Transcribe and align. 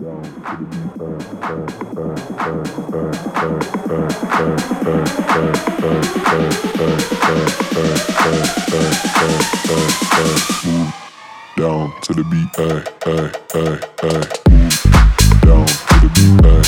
down 0.00 0.22
to 12.00 12.14
the 12.14 12.24
beat. 12.24 12.52
Down 15.42 15.66
to 15.66 15.94
the 16.00 16.08
beat. 16.14 16.59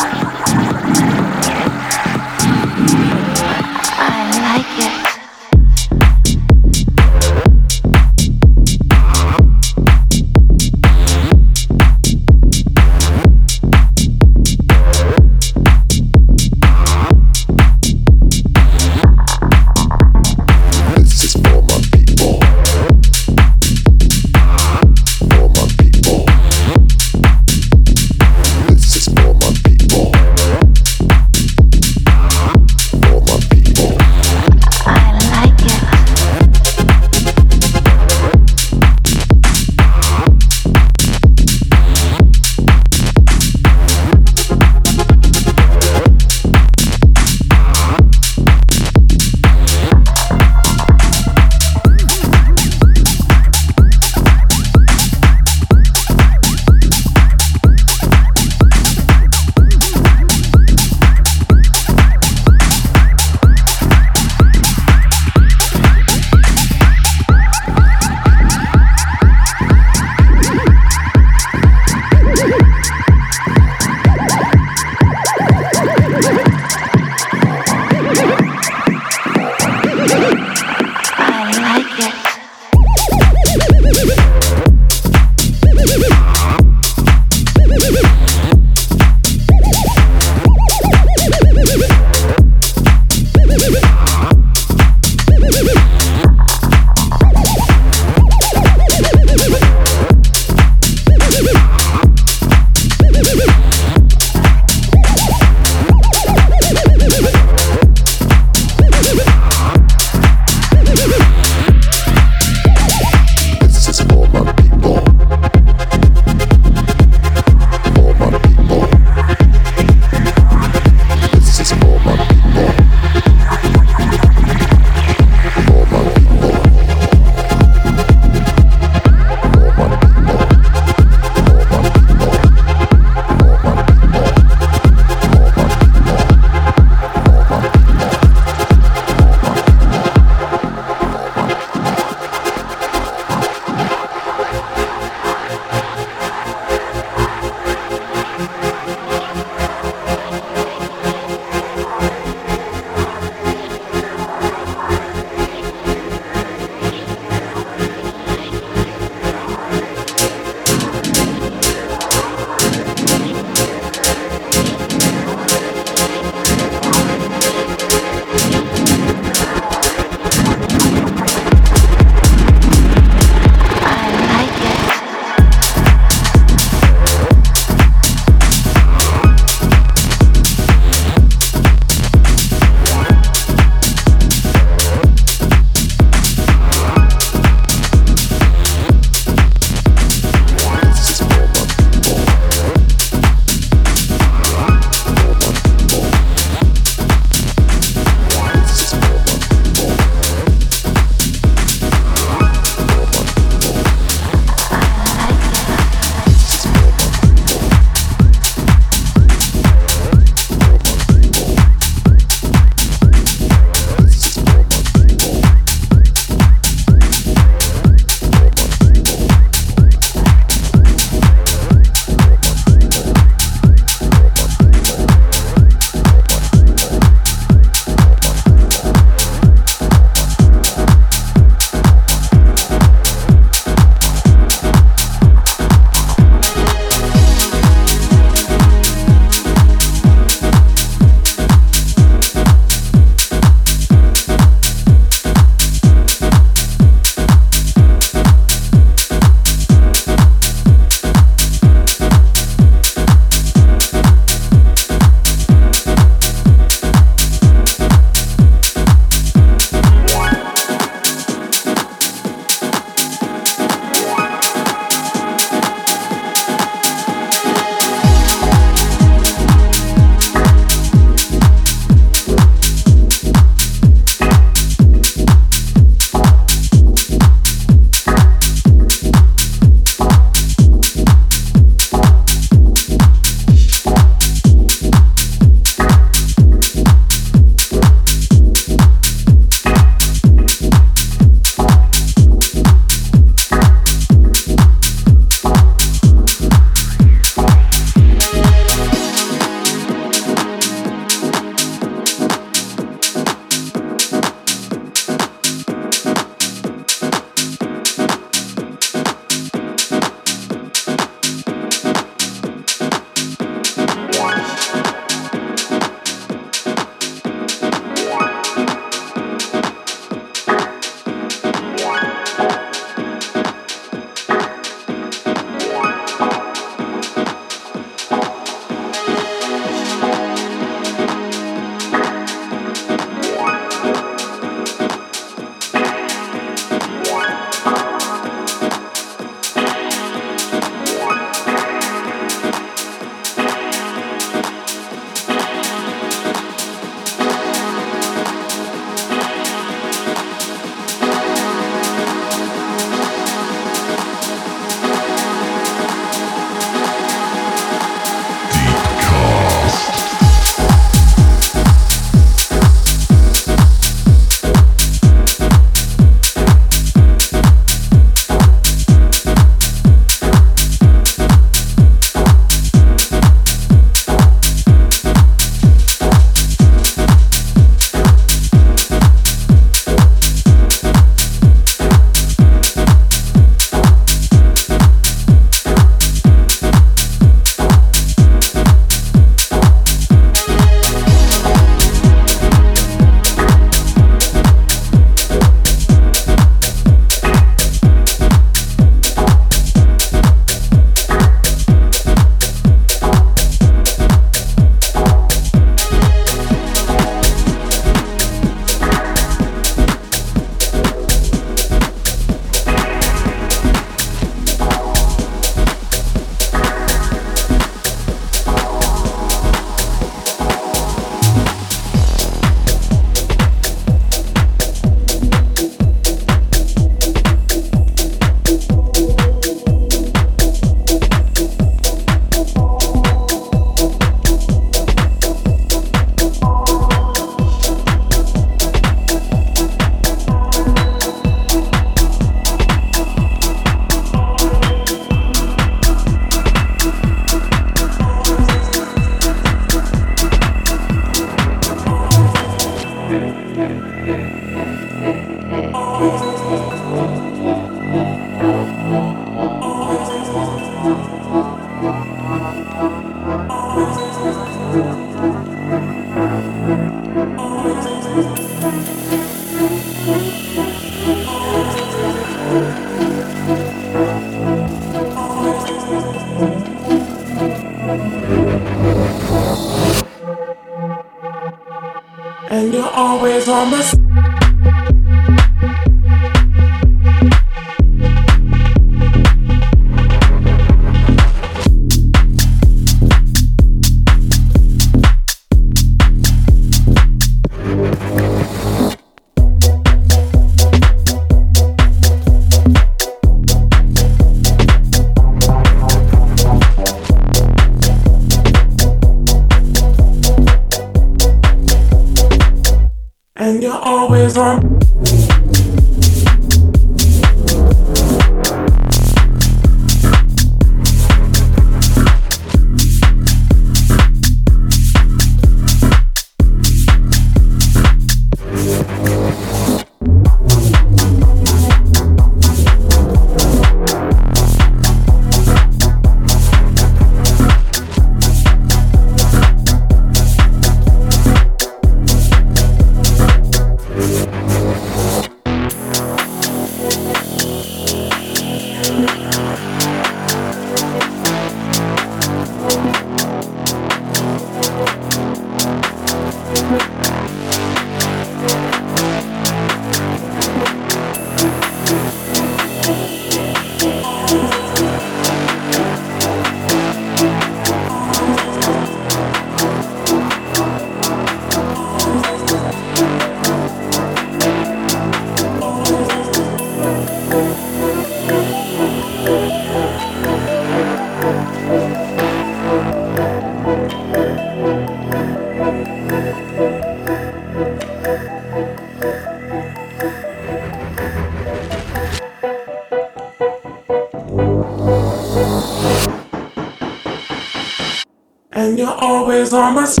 Always 599.01 599.51
on 599.51 599.73
my 599.73 599.85
side. 599.85 600.00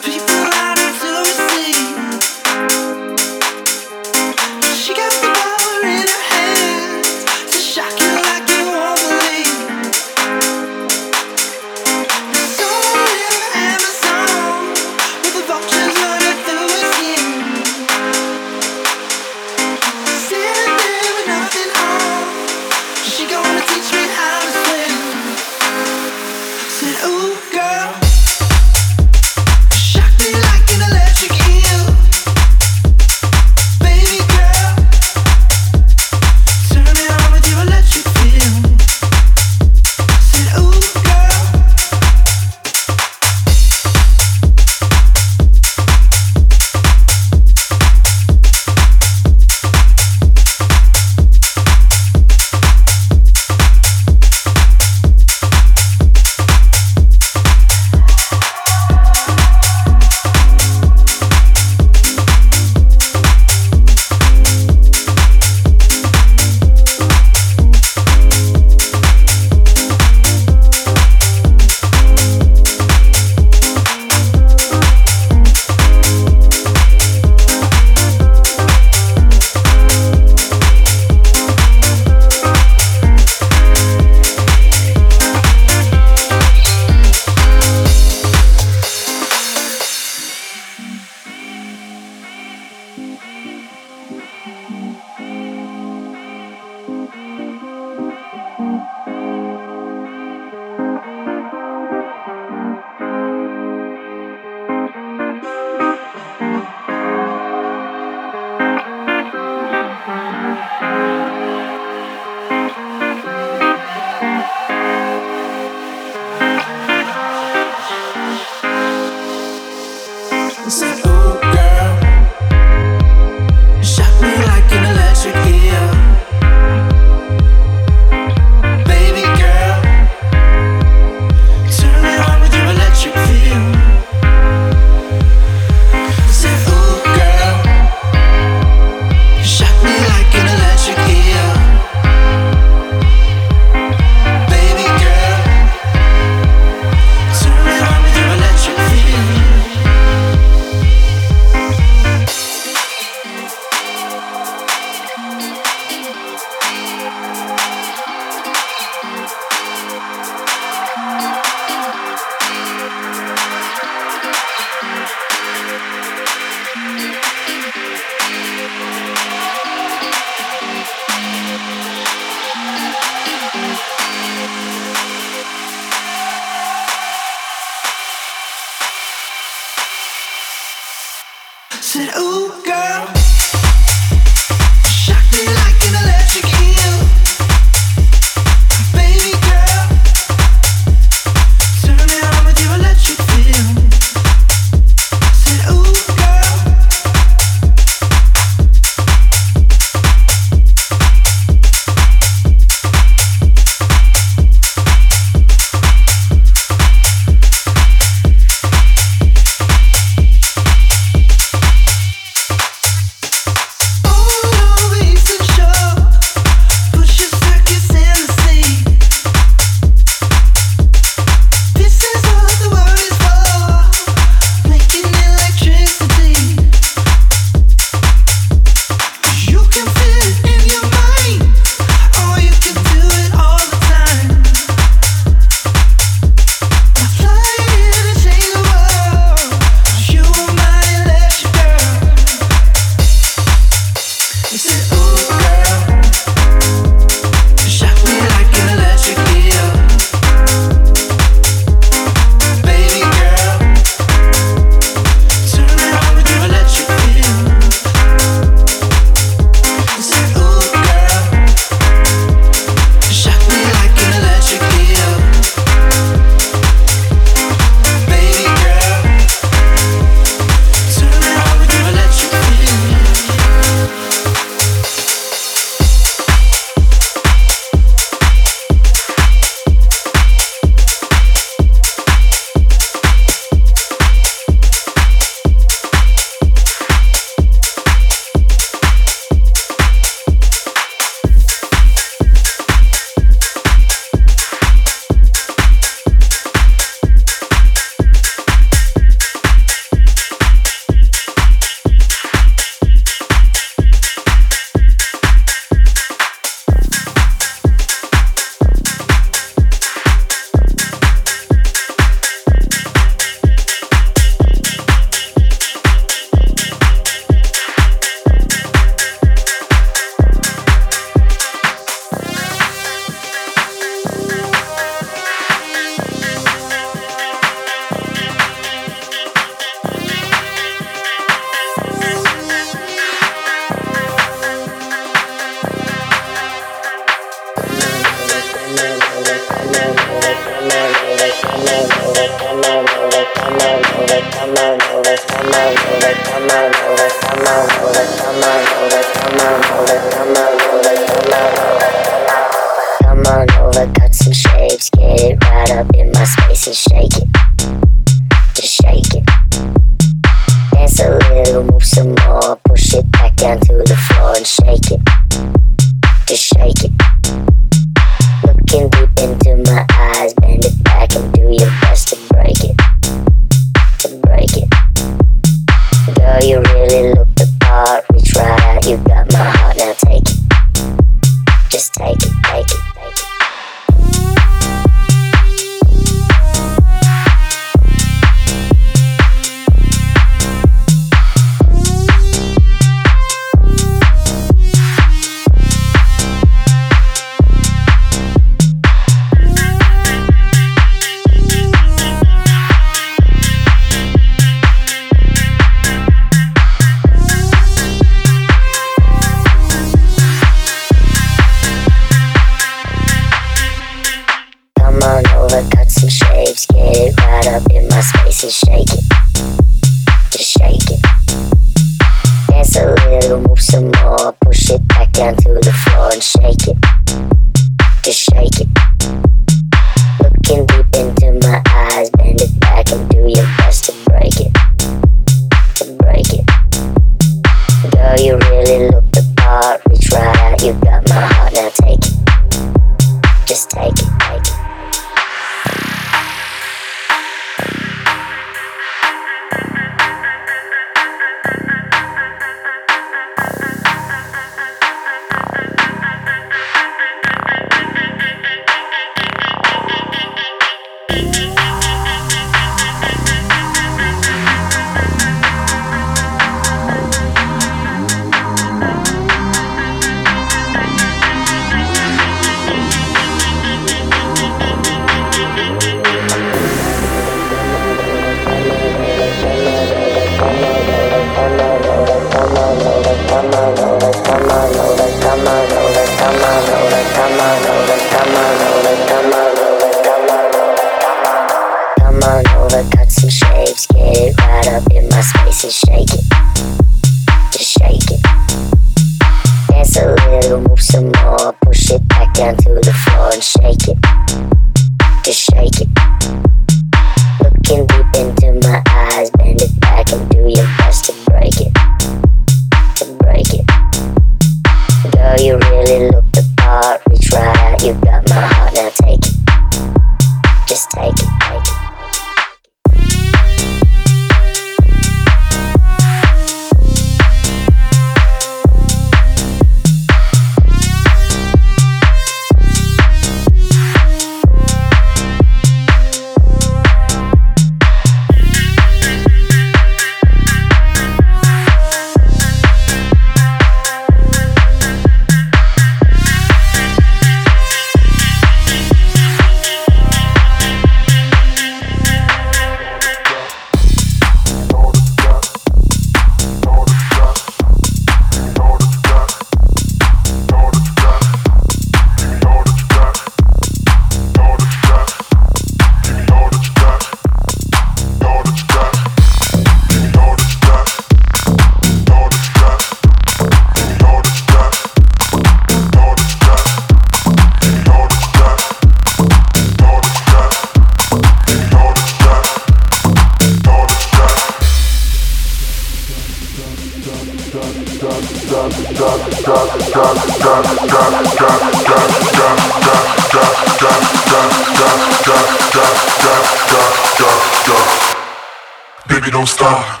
don't 599.41 599.47
stop. 599.47 600.00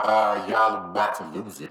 Ah, 0.00 0.46
y'all 0.48 0.90
about 0.90 1.14
to 1.16 1.24
lose 1.34 1.60
it. 1.60 1.70